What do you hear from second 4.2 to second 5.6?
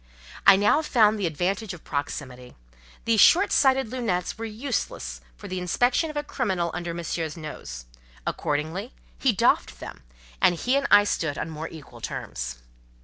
were useless for the